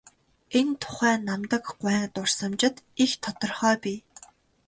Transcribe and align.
Энэ 0.59 0.73
тухай 0.81 1.15
Намдаг 1.27 1.63
гуайн 1.79 2.05
дурсамжид 2.13 2.75
их 3.03 3.11
тодорхой 3.23 3.75
бий. 3.83 3.99